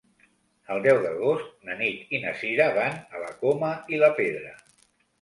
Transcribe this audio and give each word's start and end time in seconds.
El 0.75 0.79
deu 0.85 1.01
d'agost 1.03 1.53
na 1.69 1.77
Nit 1.83 2.17
i 2.17 2.23
na 2.25 2.33
Sira 2.41 2.69
van 2.81 2.99
a 3.15 3.25
la 3.27 3.31
Coma 3.45 3.75
i 3.97 4.05
la 4.07 4.15
Pedra. 4.23 4.61